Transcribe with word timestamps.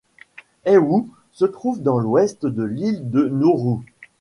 Aiwo 0.65 1.05
se 1.31 1.45
trouve 1.45 1.83
dans 1.83 1.99
l'ouest 1.99 2.47
de 2.47 2.63
l'île 2.63 3.11
de 3.11 3.27
Nauru. 3.27 3.85